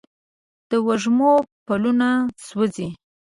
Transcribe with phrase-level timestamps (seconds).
[0.69, 1.33] د وږمو
[1.65, 2.09] پلونه
[2.45, 2.87] سوزي